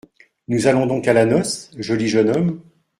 Nous 0.47 0.65
allons 0.65 0.87
donc 0.87 1.07
à 1.07 1.13
la 1.13 1.27
noce, 1.27 1.69
joli 1.77 2.07
jeune 2.09 2.31
homme?… 2.35 2.63